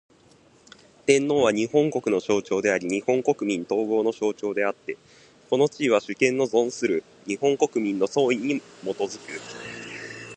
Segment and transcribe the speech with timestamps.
[1.05, 4.97] 天皇は、日本国の象徴であり日本国民統合の象徴であつて、
[5.47, 9.09] この地位は、主権の存する日本国民の総意に基く。